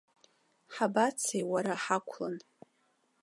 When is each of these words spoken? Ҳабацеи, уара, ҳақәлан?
Ҳабацеи, 0.73 1.43
уара, 1.51 1.73
ҳақәлан? 1.83 2.35